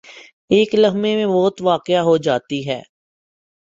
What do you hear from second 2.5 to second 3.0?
ہے۔